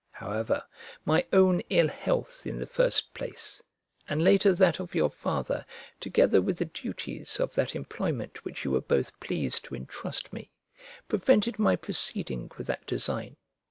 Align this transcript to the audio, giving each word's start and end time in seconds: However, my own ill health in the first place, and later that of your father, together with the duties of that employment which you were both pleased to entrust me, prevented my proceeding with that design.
However, 0.09 0.63
my 1.05 1.23
own 1.31 1.59
ill 1.69 1.87
health 1.87 2.47
in 2.47 2.57
the 2.57 2.65
first 2.65 3.13
place, 3.13 3.61
and 4.09 4.23
later 4.23 4.51
that 4.51 4.79
of 4.79 4.95
your 4.95 5.11
father, 5.11 5.63
together 5.99 6.41
with 6.41 6.57
the 6.57 6.65
duties 6.65 7.39
of 7.39 7.53
that 7.53 7.75
employment 7.75 8.43
which 8.43 8.65
you 8.65 8.71
were 8.71 8.81
both 8.81 9.19
pleased 9.19 9.63
to 9.65 9.75
entrust 9.75 10.33
me, 10.33 10.49
prevented 11.07 11.59
my 11.59 11.75
proceeding 11.75 12.49
with 12.57 12.65
that 12.65 12.87
design. 12.87 13.37